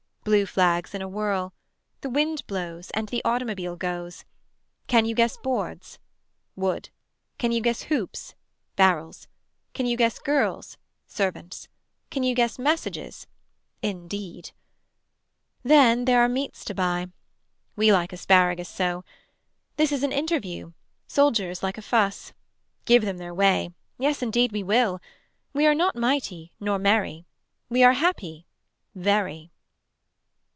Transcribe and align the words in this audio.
Blue 0.23 0.45
flags 0.45 0.93
in 0.93 1.01
a 1.01 1.07
whirl. 1.07 1.51
The 2.01 2.09
wind 2.09 2.45
blows 2.45 2.91
And 2.91 3.09
the 3.09 3.23
automobile 3.25 3.75
goes. 3.75 4.23
Can 4.85 5.03
you 5.05 5.15
guess 5.15 5.35
boards. 5.35 5.97
Wood. 6.55 6.89
Can 7.39 7.51
you 7.51 7.59
guess 7.59 7.81
hoops. 7.81 8.35
Barrels. 8.75 9.27
Can 9.73 9.87
you 9.87 9.97
guess 9.97 10.19
girls. 10.19 10.77
Servants. 11.07 11.69
Can 12.11 12.21
you 12.21 12.35
guess 12.35 12.59
messages. 12.59 13.25
In 13.81 14.07
deed. 14.07 14.51
Then 15.63 16.05
there 16.05 16.21
are 16.21 16.29
meats 16.29 16.63
to 16.65 16.75
buy. 16.75 17.07
We 17.75 17.91
like 17.91 18.13
asparagus 18.13 18.69
so. 18.69 19.03
This 19.77 19.91
is 19.91 20.03
an 20.03 20.11
interview. 20.11 20.73
Soldiers 21.07 21.63
like 21.63 21.79
a 21.79 21.81
fuss. 21.81 22.31
Give 22.85 23.03
them 23.05 23.17
their 23.17 23.33
way. 23.33 23.71
Yes 23.97 24.21
indeed 24.21 24.51
we 24.51 24.61
will. 24.61 25.01
We 25.51 25.65
are 25.65 25.73
not 25.75 25.95
mighty 25.95 26.53
Nor 26.59 26.77
merry. 26.77 27.25
We 27.69 27.83
are 27.83 27.93
happy. 27.93 28.45
Very. 28.93 29.49